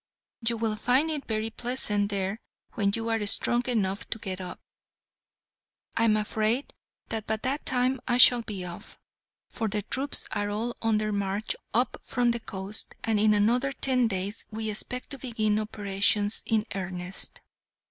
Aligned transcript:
You 0.39 0.57
will 0.57 0.77
find 0.77 1.11
it 1.11 1.27
very 1.27 1.51
pleasant 1.51 2.09
there 2.09 2.39
when 2.73 2.91
you 2.95 3.07
are 3.09 3.23
strong 3.27 3.61
enough 3.67 4.09
to 4.09 4.17
get 4.17 4.41
up. 4.41 4.59
I 5.95 6.05
am 6.05 6.17
afraid 6.17 6.73
that 7.09 7.27
by 7.27 7.37
that 7.43 7.67
time 7.67 8.01
I 8.07 8.17
shall 8.17 8.41
be 8.41 8.65
off, 8.65 8.97
for 9.47 9.67
the 9.67 9.83
troops 9.83 10.25
are 10.31 10.49
all 10.49 10.75
on 10.81 10.97
their 10.97 11.11
march 11.13 11.55
up 11.71 12.01
from 12.03 12.31
the 12.31 12.39
coast, 12.39 12.95
and 13.03 13.19
in 13.19 13.35
another 13.35 13.71
ten 13.71 14.07
days 14.07 14.47
we 14.49 14.71
expect 14.71 15.11
to 15.11 15.19
begin 15.19 15.59
operations 15.59 16.41
in 16.47 16.65
earnest." 16.73 17.39